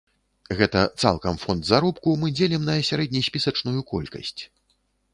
Гэта 0.61 0.79
цалкам 1.03 1.37
фонд 1.43 1.69
заробку 1.71 2.15
мы 2.23 2.33
дзелім 2.39 2.67
на 2.73 2.79
сярэднеспісачную 2.91 3.79
колькасць. 3.97 4.39